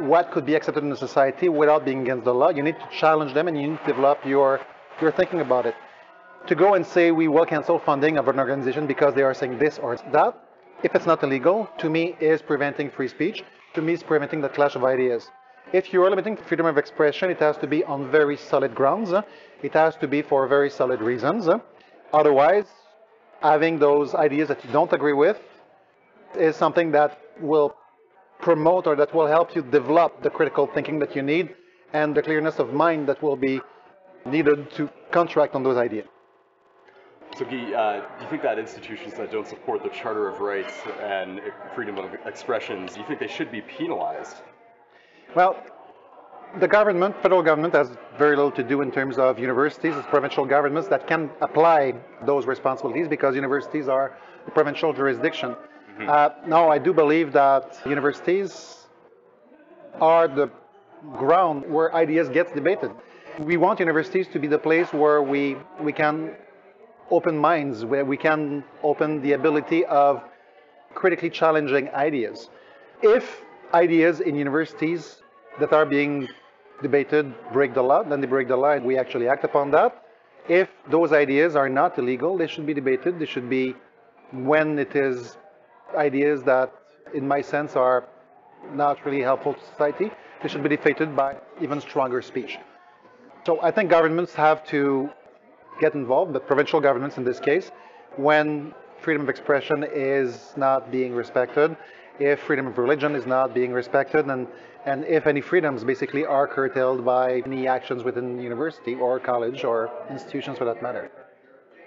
what 0.00 0.30
could 0.32 0.44
be 0.44 0.54
accepted 0.54 0.82
in 0.82 0.90
the 0.90 0.96
society 0.96 1.48
without 1.48 1.84
being 1.84 2.02
against 2.02 2.24
the 2.24 2.34
law, 2.34 2.50
you 2.50 2.62
need 2.62 2.78
to 2.78 2.88
challenge 3.00 3.32
them 3.32 3.48
and 3.48 3.56
you 3.58 3.68
need 3.70 3.78
to 3.80 3.86
develop 3.86 4.18
your, 4.26 4.60
your 5.00 5.12
thinking 5.12 5.40
about 5.40 5.64
it. 5.66 5.74
To 6.48 6.54
go 6.54 6.74
and 6.74 6.86
say 6.86 7.10
we 7.10 7.26
will 7.28 7.46
cancel 7.46 7.78
funding 7.78 8.18
of 8.18 8.28
an 8.28 8.38
organization 8.38 8.86
because 8.86 9.14
they 9.14 9.22
are 9.22 9.32
saying 9.32 9.58
this 9.58 9.78
or 9.78 9.96
that, 10.12 10.38
if 10.82 10.94
it's 10.94 11.06
not 11.06 11.22
illegal, 11.22 11.70
to 11.78 11.88
me 11.88 12.16
is 12.20 12.42
preventing 12.42 12.90
free 12.90 13.08
speech. 13.08 13.42
To 13.74 13.82
me, 13.82 13.94
is 13.94 14.02
preventing 14.02 14.40
the 14.42 14.50
clash 14.50 14.76
of 14.76 14.84
ideas. 14.84 15.28
If 15.72 15.92
you 15.92 16.02
are 16.04 16.10
limiting 16.10 16.36
freedom 16.36 16.66
of 16.66 16.76
expression, 16.76 17.30
it 17.30 17.40
has 17.40 17.56
to 17.58 17.66
be 17.66 17.82
on 17.84 18.10
very 18.10 18.36
solid 18.36 18.74
grounds. 18.74 19.10
It 19.62 19.72
has 19.72 19.96
to 19.96 20.06
be 20.06 20.20
for 20.22 20.46
very 20.46 20.70
solid 20.70 21.00
reasons. 21.00 21.48
Otherwise, 22.12 22.66
having 23.40 23.78
those 23.78 24.14
ideas 24.14 24.48
that 24.48 24.64
you 24.64 24.70
don't 24.70 24.92
agree 24.92 25.14
with 25.14 25.38
is 26.38 26.54
something 26.56 26.92
that 26.92 27.18
will 27.40 27.74
promote 28.40 28.86
or 28.86 28.94
that 28.96 29.14
will 29.14 29.26
help 29.26 29.56
you 29.56 29.62
develop 29.62 30.22
the 30.22 30.30
critical 30.30 30.66
thinking 30.66 30.98
that 30.98 31.16
you 31.16 31.22
need 31.22 31.54
and 31.92 32.14
the 32.14 32.22
clearness 32.22 32.58
of 32.58 32.72
mind 32.72 33.08
that 33.08 33.22
will 33.22 33.36
be 33.36 33.60
needed 34.26 34.70
to 34.72 34.90
contract 35.10 35.54
on 35.54 35.62
those 35.62 35.76
ideas. 35.76 36.06
So, 37.36 37.44
Guy, 37.44 37.72
uh, 37.72 38.00
do 38.18 38.24
you 38.24 38.30
think 38.30 38.42
that 38.42 38.60
institutions 38.60 39.14
that 39.14 39.32
don't 39.32 39.46
support 39.46 39.82
the 39.82 39.88
Charter 39.88 40.28
of 40.28 40.40
Rights 40.40 40.74
and 41.02 41.40
freedom 41.74 41.98
of 41.98 42.14
expressions, 42.26 42.94
do 42.94 43.00
you 43.00 43.06
think 43.06 43.18
they 43.18 43.26
should 43.26 43.50
be 43.50 43.60
penalized? 43.60 44.36
Well, 45.34 45.56
the 46.60 46.68
government, 46.68 47.20
federal 47.20 47.42
government, 47.42 47.74
has 47.74 47.90
very 48.16 48.36
little 48.36 48.52
to 48.52 48.62
do 48.62 48.82
in 48.82 48.92
terms 48.92 49.18
of 49.18 49.40
universities. 49.40 49.96
It's 49.96 50.06
provincial 50.06 50.46
governments 50.46 50.88
that 50.88 51.08
can 51.08 51.28
apply 51.40 51.94
those 52.24 52.46
responsibilities 52.46 53.08
because 53.08 53.34
universities 53.34 53.88
are 53.88 54.16
the 54.44 54.52
provincial 54.52 54.92
jurisdiction. 54.92 55.56
Uh, 56.06 56.30
now, 56.46 56.68
I 56.68 56.78
do 56.78 56.92
believe 56.92 57.32
that 57.32 57.80
universities 57.86 58.86
are 60.00 60.28
the 60.28 60.50
ground 61.16 61.64
where 61.68 61.94
ideas 61.94 62.28
get 62.28 62.54
debated. 62.54 62.90
We 63.38 63.56
want 63.56 63.80
universities 63.80 64.28
to 64.28 64.38
be 64.38 64.46
the 64.46 64.58
place 64.58 64.92
where 64.92 65.22
we, 65.22 65.56
we 65.80 65.92
can 65.92 66.36
open 67.10 67.36
minds, 67.36 67.84
where 67.84 68.04
we 68.04 68.16
can 68.16 68.64
open 68.82 69.20
the 69.22 69.32
ability 69.32 69.84
of 69.86 70.22
critically 70.94 71.30
challenging 71.30 71.88
ideas. 71.90 72.50
If 73.02 73.42
ideas 73.72 74.20
in 74.20 74.36
universities 74.36 75.22
that 75.60 75.72
are 75.72 75.86
being 75.86 76.28
debated 76.82 77.32
break 77.52 77.74
the 77.74 77.82
law, 77.82 78.02
then 78.02 78.20
they 78.20 78.26
break 78.26 78.48
the 78.48 78.56
law 78.56 78.70
and 78.70 78.84
we 78.84 78.96
actually 78.98 79.28
act 79.28 79.44
upon 79.44 79.70
that. 79.72 80.02
If 80.48 80.68
those 80.90 81.12
ideas 81.12 81.56
are 81.56 81.68
not 81.68 81.98
illegal, 81.98 82.36
they 82.36 82.46
should 82.46 82.66
be 82.66 82.74
debated. 82.74 83.18
They 83.18 83.26
should 83.26 83.48
be, 83.48 83.74
when 84.32 84.78
it 84.78 84.94
is 84.94 85.36
ideas 85.96 86.42
that, 86.44 86.72
in 87.14 87.26
my 87.26 87.40
sense, 87.40 87.76
are 87.76 88.04
not 88.72 89.04
really 89.04 89.22
helpful 89.22 89.54
to 89.54 89.60
society, 89.72 90.10
they 90.42 90.48
should 90.48 90.62
be 90.62 90.68
defeated 90.68 91.16
by 91.16 91.36
even 91.60 91.80
stronger 91.80 92.20
speech. 92.20 92.58
So 93.46 93.60
I 93.62 93.70
think 93.70 93.90
governments 93.90 94.34
have 94.34 94.66
to 94.68 95.10
get 95.80 95.94
involved, 95.94 96.32
the 96.32 96.40
provincial 96.40 96.80
governments 96.80 97.16
in 97.18 97.24
this 97.24 97.40
case, 97.40 97.70
when 98.16 98.74
freedom 99.00 99.22
of 99.22 99.28
expression 99.28 99.84
is 99.92 100.54
not 100.56 100.90
being 100.90 101.14
respected, 101.14 101.76
if 102.18 102.40
freedom 102.40 102.66
of 102.66 102.78
religion 102.78 103.14
is 103.14 103.26
not 103.26 103.52
being 103.54 103.72
respected, 103.72 104.26
and, 104.26 104.46
and 104.86 105.04
if 105.04 105.26
any 105.26 105.40
freedoms 105.40 105.82
basically 105.84 106.24
are 106.24 106.46
curtailed 106.46 107.04
by 107.04 107.42
any 107.44 107.66
actions 107.66 108.04
within 108.04 108.40
university 108.40 108.94
or 108.94 109.18
college 109.18 109.64
or 109.64 109.90
institutions 110.10 110.58
for 110.58 110.64
that 110.64 110.82
matter, 110.82 111.10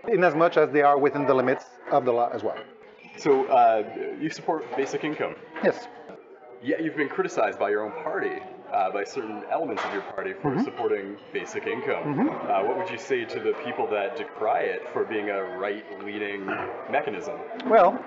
in 0.08 0.24
as 0.24 0.36
much 0.36 0.58
as 0.58 0.70
they 0.72 0.82
are 0.82 0.98
within 0.98 1.26
the 1.26 1.34
limits 1.34 1.66
of 1.92 2.06
the 2.06 2.12
law 2.12 2.30
as 2.34 2.44
well. 2.44 2.58
So, 3.18 3.46
uh, 3.46 3.84
you 4.20 4.30
support 4.30 4.64
basic 4.76 5.04
income. 5.04 5.36
Yes. 5.64 5.88
Yeah, 6.62 6.80
you've 6.80 6.96
been 6.96 7.10
criticized 7.10 7.58
by 7.58 7.70
your 7.70 7.84
own 7.84 7.92
party, 8.04 8.40
uh, 8.74 8.92
by 8.92 9.04
certain 9.04 9.44
elements 9.52 9.84
of 9.86 9.94
your 9.94 10.02
party 10.04 10.34
for 10.42 10.62
supporting 10.64 11.18
basic 11.34 11.68
income. 11.68 12.30
Uh, 12.30 12.64
what 12.64 12.78
would 12.78 12.90
you 12.90 12.98
say 12.98 13.26
to 13.26 13.40
the 13.40 13.54
people 13.66 13.88
that 13.90 14.18
decry 14.18 14.62
it 14.62 14.88
for 14.94 15.04
being 15.04 15.30
a 15.30 15.42
right-leaning 15.58 16.46
mechanism? 16.92 17.40
Well, 17.68 17.98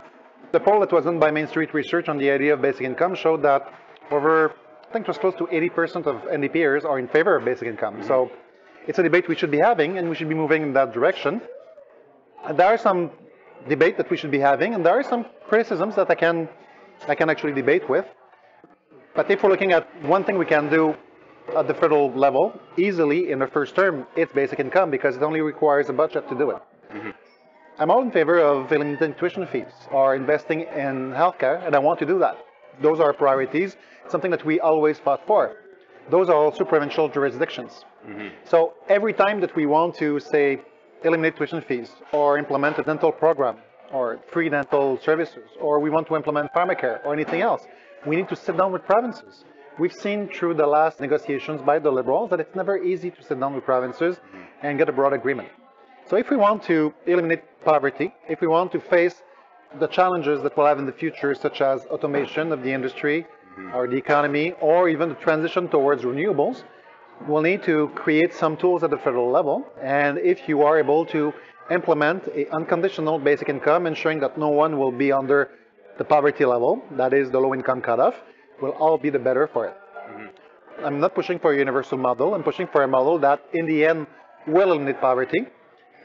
the 0.52 0.60
poll 0.60 0.80
that 0.80 0.92
was 0.92 1.04
done 1.04 1.18
by 1.18 1.30
Mainstreet 1.30 1.72
Research 1.74 2.08
on 2.08 2.18
the 2.18 2.30
idea 2.30 2.54
of 2.54 2.62
basic 2.62 2.82
income 2.82 3.14
showed 3.14 3.42
that 3.42 3.72
over, 4.10 4.50
I 4.88 4.92
think 4.92 5.04
it 5.04 5.08
was 5.08 5.18
close 5.18 5.34
to 5.36 5.46
80% 5.46 6.06
of 6.06 6.16
NDPers 6.22 6.84
are 6.84 6.98
in 6.98 7.08
favor 7.08 7.36
of 7.36 7.44
basic 7.44 7.68
income. 7.68 8.02
So 8.02 8.30
it's 8.86 8.98
a 8.98 9.02
debate 9.02 9.28
we 9.28 9.36
should 9.36 9.50
be 9.50 9.58
having, 9.58 9.98
and 9.98 10.08
we 10.08 10.16
should 10.16 10.28
be 10.28 10.34
moving 10.34 10.62
in 10.62 10.72
that 10.74 10.92
direction. 10.92 11.40
And 12.44 12.58
there 12.58 12.66
are 12.66 12.78
some 12.78 13.10
debate 13.68 13.96
that 13.98 14.10
we 14.10 14.16
should 14.16 14.30
be 14.30 14.40
having, 14.40 14.74
and 14.74 14.84
there 14.84 14.98
are 14.98 15.02
some 15.02 15.26
criticisms 15.48 15.94
that 15.96 16.10
I 16.10 16.14
can, 16.14 16.48
I 17.06 17.14
can 17.14 17.30
actually 17.30 17.52
debate 17.52 17.88
with. 17.88 18.06
But 19.20 19.30
if 19.30 19.42
we're 19.42 19.50
looking 19.50 19.72
at 19.72 19.86
one 20.02 20.24
thing 20.24 20.38
we 20.38 20.46
can 20.46 20.70
do 20.70 20.96
at 21.54 21.68
the 21.68 21.74
federal 21.74 22.10
level 22.10 22.58
easily 22.78 23.30
in 23.30 23.40
the 23.40 23.46
first 23.46 23.76
term, 23.76 24.06
it's 24.16 24.32
basic 24.32 24.58
income 24.60 24.90
because 24.90 25.14
it 25.14 25.22
only 25.22 25.42
requires 25.42 25.90
a 25.90 25.92
budget 25.92 26.26
to 26.30 26.34
do 26.34 26.52
it. 26.52 26.62
Mm-hmm. 26.90 27.10
I'm 27.78 27.90
all 27.90 28.00
in 28.00 28.10
favor 28.12 28.38
of 28.38 28.72
eliminating 28.72 29.12
tuition 29.12 29.46
fees 29.46 29.74
or 29.90 30.16
investing 30.16 30.62
in 30.62 31.12
healthcare, 31.12 31.62
and 31.66 31.76
I 31.76 31.80
want 31.80 31.98
to 31.98 32.06
do 32.06 32.18
that. 32.20 32.38
Those 32.80 32.98
are 32.98 33.12
priorities, 33.12 33.76
something 34.08 34.30
that 34.30 34.46
we 34.46 34.58
always 34.58 34.98
fought 34.98 35.26
for. 35.26 35.54
Those 36.08 36.30
are 36.30 36.36
also 36.36 36.64
provincial 36.64 37.06
jurisdictions. 37.10 37.84
Mm-hmm. 38.08 38.28
So 38.44 38.72
every 38.88 39.12
time 39.12 39.38
that 39.42 39.54
we 39.54 39.66
want 39.66 39.96
to, 39.96 40.18
say, 40.18 40.60
eliminate 41.04 41.36
tuition 41.36 41.60
fees 41.60 41.90
or 42.12 42.38
implement 42.38 42.78
a 42.78 42.82
dental 42.84 43.12
program 43.12 43.58
or 43.92 44.18
free 44.32 44.48
dental 44.48 44.98
services, 45.02 45.44
or 45.60 45.78
we 45.78 45.90
want 45.90 46.06
to 46.06 46.16
implement 46.16 46.50
pharmacare 46.54 47.04
or 47.04 47.12
anything 47.12 47.42
else, 47.42 47.66
we 48.06 48.16
need 48.16 48.28
to 48.28 48.36
sit 48.36 48.56
down 48.56 48.72
with 48.72 48.84
provinces. 48.84 49.44
We've 49.78 49.92
seen 49.92 50.28
through 50.28 50.54
the 50.54 50.66
last 50.66 51.00
negotiations 51.00 51.60
by 51.62 51.78
the 51.78 51.90
Liberals 51.90 52.30
that 52.30 52.40
it's 52.40 52.54
never 52.54 52.76
easy 52.82 53.10
to 53.10 53.22
sit 53.22 53.38
down 53.40 53.54
with 53.54 53.64
provinces 53.64 54.18
and 54.62 54.78
get 54.78 54.88
a 54.88 54.92
broad 54.92 55.12
agreement. 55.12 55.48
So 56.08 56.16
if 56.16 56.30
we 56.30 56.36
want 56.36 56.62
to 56.64 56.92
eliminate 57.06 57.42
poverty, 57.64 58.12
if 58.28 58.40
we 58.40 58.46
want 58.46 58.72
to 58.72 58.80
face 58.80 59.22
the 59.78 59.86
challenges 59.86 60.42
that 60.42 60.56
we'll 60.56 60.66
have 60.66 60.78
in 60.78 60.86
the 60.86 60.92
future, 60.92 61.34
such 61.34 61.60
as 61.60 61.86
automation 61.86 62.52
of 62.52 62.62
the 62.62 62.72
industry 62.72 63.26
or 63.74 63.86
the 63.86 63.96
economy, 63.96 64.52
or 64.60 64.88
even 64.88 65.08
the 65.10 65.14
transition 65.16 65.68
towards 65.68 66.02
renewables, 66.02 66.64
we'll 67.28 67.42
need 67.42 67.62
to 67.62 67.90
create 67.94 68.32
some 68.34 68.56
tools 68.56 68.82
at 68.82 68.90
the 68.90 68.98
federal 68.98 69.30
level. 69.30 69.66
And 69.80 70.18
if 70.18 70.48
you 70.48 70.62
are 70.62 70.78
able 70.78 71.04
to 71.06 71.32
implement 71.70 72.26
a 72.28 72.50
unconditional 72.52 73.18
basic 73.18 73.48
income, 73.48 73.86
ensuring 73.86 74.20
that 74.20 74.36
no 74.36 74.48
one 74.48 74.78
will 74.78 74.92
be 74.92 75.12
under 75.12 75.50
the 76.00 76.04
poverty 76.16 76.46
level, 76.46 76.82
that 76.92 77.12
is 77.12 77.30
the 77.30 77.38
low 77.38 77.52
income 77.52 77.82
cutoff, 77.82 78.14
will 78.62 78.74
all 78.82 78.96
be 78.96 79.10
the 79.10 79.18
better 79.18 79.46
for 79.46 79.66
it. 79.66 79.76
Mm-hmm. 79.76 80.86
I'm 80.86 80.98
not 80.98 81.14
pushing 81.14 81.38
for 81.38 81.52
a 81.52 81.58
universal 81.58 81.98
model. 81.98 82.34
I'm 82.34 82.42
pushing 82.42 82.66
for 82.66 82.82
a 82.82 82.88
model 82.88 83.18
that, 83.18 83.38
in 83.52 83.66
the 83.66 83.84
end, 83.84 84.06
will 84.46 84.72
eliminate 84.72 84.98
poverty. 84.98 85.42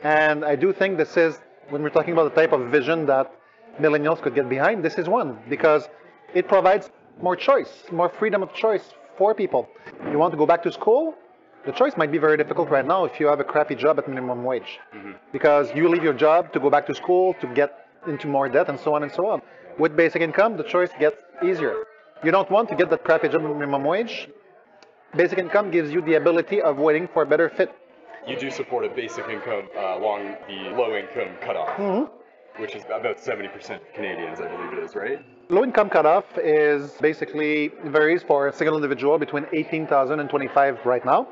And 0.03 0.43
I 0.43 0.57
do 0.57 0.73
think 0.73 0.97
this 0.97 1.15
is, 1.15 1.39
when 1.69 1.81
we're 1.81 1.95
talking 1.97 2.11
about 2.11 2.27
the 2.29 2.41
type 2.41 2.51
of 2.51 2.61
vision 2.77 3.05
that 3.05 3.31
millennials 3.79 4.21
could 4.21 4.35
get 4.35 4.49
behind, 4.49 4.83
this 4.83 4.97
is 4.97 5.07
one 5.07 5.29
because 5.49 5.87
it 6.33 6.49
provides 6.49 6.91
more 7.21 7.37
choice, 7.37 7.71
more 7.89 8.09
freedom 8.09 8.43
of 8.43 8.53
choice 8.53 8.85
for 9.17 9.33
people. 9.33 9.69
You 10.11 10.17
want 10.19 10.33
to 10.33 10.37
go 10.37 10.45
back 10.45 10.61
to 10.63 10.73
school? 10.73 11.15
The 11.65 11.71
choice 11.71 11.95
might 11.95 12.11
be 12.11 12.17
very 12.17 12.35
difficult 12.35 12.69
right 12.69 12.85
now 12.85 13.05
if 13.05 13.17
you 13.17 13.27
have 13.27 13.39
a 13.39 13.45
crappy 13.45 13.75
job 13.75 13.97
at 13.97 14.09
minimum 14.09 14.43
wage. 14.43 14.71
Mm-hmm. 14.93 15.13
Because 15.31 15.73
you 15.73 15.87
leave 15.87 16.03
your 16.03 16.17
job 16.27 16.51
to 16.51 16.59
go 16.59 16.69
back 16.69 16.85
to 16.87 16.93
school 16.93 17.33
to 17.39 17.47
get 17.47 17.87
into 18.07 18.27
more 18.27 18.49
debt 18.49 18.67
and 18.67 18.77
so 18.77 18.93
on 18.93 19.03
and 19.03 19.11
so 19.11 19.27
on. 19.27 19.41
With 19.77 19.95
basic 19.95 20.21
income, 20.21 20.55
the 20.55 20.63
choice 20.63 20.89
gets 20.99 21.17
easier. 21.43 21.75
You 22.23 22.31
don't 22.31 22.49
want 22.49 22.69
to 22.69 22.75
get 22.75 22.89
that 22.89 23.03
crappy 23.03 23.27
job 23.27 23.41
minimum 23.41 23.83
wage. 23.83 24.29
Basic 25.15 25.37
income 25.37 25.69
gives 25.69 25.91
you 25.91 26.01
the 26.01 26.15
ability 26.15 26.61
of 26.61 26.77
waiting 26.77 27.07
for 27.07 27.23
a 27.23 27.25
better 27.25 27.49
fit. 27.49 27.73
You 28.25 28.37
do 28.39 28.49
support 28.49 28.85
a 28.85 28.89
basic 28.89 29.27
income 29.27 29.67
uh, 29.77 29.97
along 29.99 30.35
the 30.47 30.69
low-income 30.75 31.37
cutoff, 31.41 32.09
which 32.57 32.75
is 32.75 32.83
about 32.85 33.17
70% 33.17 33.79
Canadians, 33.93 34.39
I 34.39 34.47
believe 34.47 34.73
it 34.73 34.83
is, 34.83 34.95
right? 34.95 35.19
Low 35.49 35.63
income 35.63 35.89
cutoff 35.89 36.25
is 36.37 36.93
basically 37.01 37.71
varies 37.85 38.23
for 38.23 38.47
a 38.47 38.53
single 38.53 38.75
individual 38.77 39.19
between 39.19 39.45
18,000 39.53 40.19
and 40.19 40.29
25 40.29 40.85
right 40.85 41.05
now. 41.05 41.27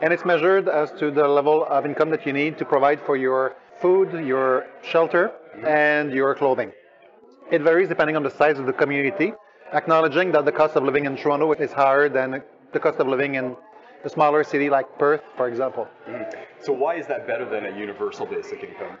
And 0.00 0.12
it's 0.12 0.24
measured 0.24 0.68
as 0.68 0.92
to 1.00 1.10
the 1.10 1.26
level 1.26 1.64
of 1.64 1.84
income 1.84 2.10
that 2.10 2.24
you 2.24 2.32
need 2.32 2.56
to 2.58 2.64
provide 2.64 3.00
for 3.00 3.16
your 3.16 3.56
food, 3.80 4.12
your 4.24 4.66
shelter, 4.82 5.32
and 5.66 6.12
your 6.12 6.34
clothing. 6.36 6.72
It 7.50 7.62
varies 7.62 7.88
depending 7.88 8.16
on 8.16 8.22
the 8.22 8.30
size 8.30 8.58
of 8.58 8.66
the 8.66 8.72
community, 8.72 9.32
acknowledging 9.72 10.32
that 10.32 10.44
the 10.44 10.52
cost 10.52 10.76
of 10.76 10.84
living 10.84 11.06
in 11.06 11.16
Toronto 11.16 11.52
is 11.52 11.72
higher 11.72 12.08
than 12.08 12.42
the 12.72 12.80
cost 12.80 12.98
of 12.98 13.08
living 13.08 13.36
in 13.36 13.56
a 14.04 14.08
smaller 14.08 14.44
city 14.44 14.68
like 14.68 14.86
Perth, 14.98 15.22
for 15.36 15.48
example. 15.48 15.88
Mm-hmm. 16.06 16.40
So 16.60 16.72
why 16.72 16.96
is 16.96 17.06
that 17.06 17.26
better 17.26 17.48
than 17.48 17.64
a 17.66 17.76
universal 17.76 18.26
basic 18.26 18.62
income? 18.62 18.98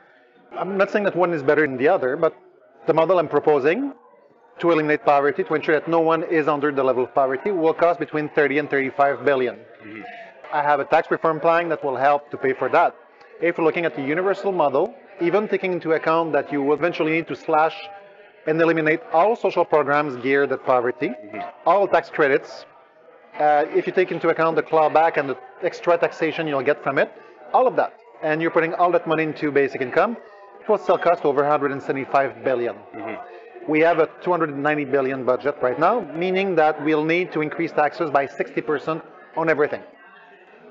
I'm 0.56 0.78
not 0.78 0.90
saying 0.90 1.04
that 1.04 1.14
one 1.14 1.32
is 1.32 1.42
better 1.42 1.66
than 1.66 1.76
the 1.76 1.88
other, 1.88 2.16
but 2.16 2.34
the 2.86 2.94
model 2.94 3.18
I'm 3.18 3.28
proposing 3.28 3.92
to 4.60 4.70
eliminate 4.72 5.04
poverty, 5.04 5.44
to 5.44 5.54
ensure 5.54 5.78
that 5.78 5.88
no 5.88 6.00
one 6.00 6.24
is 6.24 6.48
under 6.48 6.72
the 6.72 6.82
level 6.82 7.04
of 7.04 7.14
poverty, 7.14 7.50
will 7.50 7.74
cost 7.74 8.00
between 8.00 8.28
30 8.30 8.58
and 8.58 8.70
35 8.70 9.24
billion. 9.24 9.56
Mm-hmm. 9.56 10.02
I 10.52 10.62
have 10.62 10.80
a 10.80 10.84
tax 10.84 11.10
reform 11.10 11.38
plan 11.38 11.68
that 11.68 11.84
will 11.84 11.96
help 11.96 12.30
to 12.30 12.36
pay 12.38 12.54
for 12.54 12.68
that. 12.70 12.94
If 13.40 13.58
we're 13.58 13.64
looking 13.64 13.84
at 13.84 13.94
the 13.94 14.02
universal 14.02 14.50
model, 14.50 14.94
even 15.20 15.48
taking 15.48 15.72
into 15.72 15.92
account 15.92 16.32
that 16.32 16.50
you 16.50 16.62
will 16.62 16.74
eventually 16.74 17.12
need 17.12 17.28
to 17.28 17.36
slash 17.36 17.76
and 18.48 18.60
eliminate 18.62 19.00
all 19.12 19.36
social 19.36 19.64
programs 19.64 20.16
geared 20.22 20.50
at 20.52 20.64
poverty, 20.64 21.10
all 21.66 21.86
tax 21.86 22.08
credits, 22.08 22.64
uh, 23.38 23.66
if 23.78 23.86
you 23.86 23.92
take 23.92 24.10
into 24.10 24.30
account 24.30 24.56
the 24.56 24.62
clawback 24.62 25.18
and 25.18 25.28
the 25.28 25.36
extra 25.62 25.98
taxation 25.98 26.46
you'll 26.46 26.62
get 26.62 26.82
from 26.82 26.96
it, 26.98 27.12
all 27.52 27.66
of 27.66 27.76
that, 27.76 27.92
and 28.22 28.40
you're 28.40 28.50
putting 28.50 28.72
all 28.74 28.90
that 28.90 29.06
money 29.06 29.24
into 29.24 29.52
basic 29.52 29.82
income, 29.82 30.16
it 30.60 30.68
will 30.68 30.78
still 30.78 30.96
cost 30.96 31.26
over 31.26 31.42
175 31.42 32.42
billion. 32.42 32.74
We 33.68 33.80
have 33.80 33.98
a 33.98 34.08
290 34.22 34.84
billion 34.86 35.26
budget 35.26 35.56
right 35.60 35.78
now, 35.78 36.00
meaning 36.14 36.54
that 36.54 36.82
we'll 36.82 37.04
need 37.04 37.30
to 37.32 37.42
increase 37.42 37.72
taxes 37.72 38.10
by 38.10 38.26
60% 38.26 39.02
on 39.36 39.50
everything. 39.50 39.82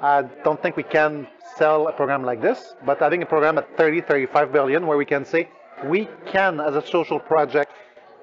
I 0.01 0.23
don't 0.43 0.59
think 0.61 0.77
we 0.77 0.83
can 0.83 1.27
sell 1.57 1.87
a 1.87 1.91
program 1.91 2.23
like 2.23 2.41
this, 2.41 2.73
but 2.85 2.97
having 2.99 3.21
a 3.21 3.25
program 3.27 3.59
at 3.59 3.77
30, 3.77 4.01
35 4.01 4.51
billion 4.51 4.87
where 4.87 4.97
we 4.97 5.05
can 5.05 5.23
say 5.23 5.49
we 5.85 6.07
can, 6.25 6.59
as 6.59 6.75
a 6.75 6.85
social 6.85 7.19
project, 7.19 7.71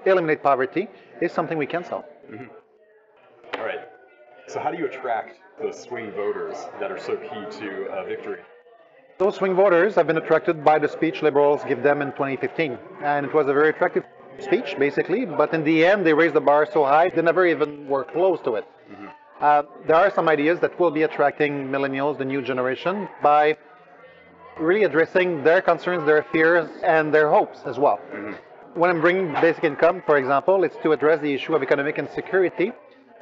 eliminate 0.06 0.42
poverty 0.42 0.88
is 1.20 1.32
something 1.32 1.56
we 1.58 1.66
can 1.66 1.84
sell. 1.84 2.04
All 3.58 3.64
right. 3.64 3.80
So 4.46 4.60
how 4.60 4.70
do 4.70 4.78
you 4.78 4.86
attract 4.86 5.38
those 5.60 5.80
swing 5.80 6.12
voters 6.12 6.56
that 6.80 6.90
are 6.90 6.98
so 6.98 7.16
key 7.16 7.58
to 7.60 7.86
uh, 7.86 8.04
victory? 8.04 8.40
Those 9.18 9.36
swing 9.36 9.54
voters 9.54 9.94
have 9.94 10.06
been 10.06 10.18
attracted 10.18 10.64
by 10.64 10.78
the 10.78 10.88
speech 10.88 11.22
liberals 11.22 11.62
give 11.68 11.82
them 11.82 12.02
in 12.02 12.10
2015. 12.12 12.76
And 13.02 13.26
it 13.26 13.32
was 13.32 13.46
a 13.46 13.52
very 13.52 13.70
attractive 13.70 14.04
speech, 14.40 14.74
basically, 14.78 15.24
but 15.24 15.54
in 15.54 15.62
the 15.62 15.84
end, 15.86 16.04
they 16.04 16.12
raised 16.12 16.34
the 16.34 16.40
bar 16.40 16.66
so 16.70 16.84
high, 16.84 17.10
they 17.10 17.22
never 17.22 17.46
even 17.46 17.86
were 17.86 18.04
close 18.04 18.40
to 18.40 18.56
it. 18.56 18.66
Uh, 19.40 19.62
there 19.86 19.96
are 19.96 20.10
some 20.10 20.28
ideas 20.28 20.58
that 20.60 20.78
will 20.80 20.90
be 20.90 21.02
attracting 21.02 21.68
millennials, 21.68 22.18
the 22.18 22.24
new 22.24 22.42
generation, 22.42 23.08
by 23.22 23.56
really 24.64 24.84
addressing 24.84 25.44
their 25.44 25.60
concerns, 25.60 26.04
their 26.06 26.24
fears, 26.32 26.68
and 26.82 27.12
their 27.12 27.30
hopes 27.30 27.60
as 27.66 27.78
well. 27.78 27.98
Mm-hmm. 28.12 28.80
When 28.80 28.90
I'm 28.90 29.00
bringing 29.00 29.32
basic 29.34 29.64
income, 29.64 30.02
for 30.04 30.18
example, 30.18 30.64
it's 30.64 30.76
to 30.82 30.92
address 30.92 31.20
the 31.20 31.32
issue 31.32 31.54
of 31.54 31.62
economic 31.62 31.98
insecurity 31.98 32.72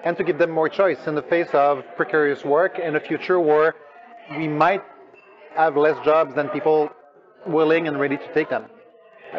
and 0.04 0.16
to 0.16 0.24
give 0.24 0.38
them 0.38 0.50
more 0.50 0.68
choice 0.68 1.06
in 1.06 1.14
the 1.14 1.22
face 1.22 1.48
of 1.52 1.84
precarious 1.96 2.44
work 2.44 2.78
in 2.78 2.96
a 2.96 3.00
future 3.00 3.38
where 3.38 3.74
we 4.36 4.48
might 4.48 4.82
have 5.54 5.76
less 5.76 6.02
jobs 6.04 6.34
than 6.34 6.48
people 6.48 6.88
willing 7.46 7.86
and 7.88 8.00
ready 8.00 8.16
to 8.16 8.34
take 8.34 8.48
them. 8.48 8.64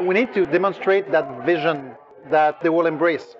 We 0.01 0.13
need 0.13 0.33
to 0.33 0.45
demonstrate 0.45 1.11
that 1.11 1.45
vision 1.45 1.95
that 2.29 2.61
they 2.61 2.69
will 2.69 2.85
embrace, 2.85 3.35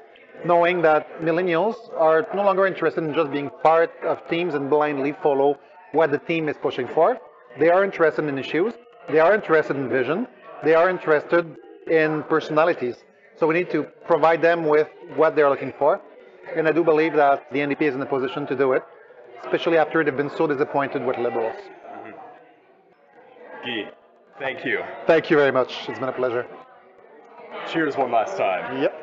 knowing 0.46 0.82
that 0.82 1.22
millennials 1.22 1.76
are 1.98 2.28
no 2.34 2.44
longer 2.44 2.66
interested 2.66 3.04
in 3.04 3.14
just 3.14 3.32
being 3.32 3.50
part 3.64 3.92
of 4.04 4.28
teams 4.30 4.54
and 4.56 4.70
blindly 4.70 5.14
follow 5.24 5.60
what 5.92 6.12
the 6.12 6.18
team 6.18 6.50
is 6.50 6.58
pushing 6.62 6.88
for. 6.88 7.20
They 7.60 7.70
are 7.70 7.84
interested 7.84 8.26
in 8.26 8.38
issues, 8.38 8.74
they 9.10 9.20
are 9.20 9.34
interested 9.34 9.76
in 9.78 9.90
vision, 9.90 10.28
they 10.64 10.74
are 10.74 10.90
interested 10.90 11.56
in 11.88 12.24
personalities. 12.24 12.96
So 13.38 13.48
we 13.48 13.54
need 13.54 13.70
to 13.72 13.84
provide 14.08 14.42
them 14.42 14.66
with 14.66 14.88
what 15.16 15.36
they're 15.36 15.50
looking 15.50 15.74
for. 15.78 16.02
And 16.56 16.68
I 16.68 16.72
do 16.72 16.84
believe 16.84 17.14
that 17.14 17.52
the 17.52 17.60
NDP 17.60 17.82
is 17.82 17.96
in 17.96 18.02
a 18.02 18.06
position 18.06 18.48
to 18.48 18.56
do 18.56 18.74
it, 18.74 18.84
especially 19.44 19.78
after 19.78 20.04
they've 20.04 20.16
been 20.16 20.30
so 20.30 20.48
disappointed 20.48 21.06
with 21.06 21.18
liberals. 21.18 21.56
Guy, 23.66 23.92
thank 24.40 24.66
you. 24.66 24.82
Thank 25.08 25.30
you 25.30 25.38
very 25.38 25.52
much. 25.52 25.88
It's 25.88 26.00
been 26.00 26.10
a 26.10 26.14
pleasure. 26.14 26.46
Cheers 27.72 27.96
one 27.96 28.12
last 28.12 28.36
time. 28.38 28.82
Yep. 28.82 29.00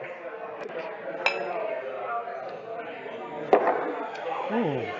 Mm. 4.51 5.00